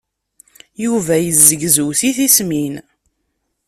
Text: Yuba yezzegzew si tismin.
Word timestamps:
Yuba 0.83 1.15
yezzegzew 1.19 1.89
si 1.99 2.09
tismin. 2.17 2.75